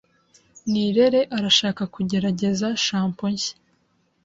Nirere 0.71 1.21
arashaka 1.37 1.83
kugerageza 1.93 2.67
shampoo 2.85 3.29
nshya. 3.33 3.55